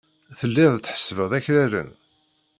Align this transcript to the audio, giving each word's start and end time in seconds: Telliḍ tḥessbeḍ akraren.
Telliḍ 0.39 0.73
tḥessbeḍ 0.79 1.31
akraren. 1.37 1.89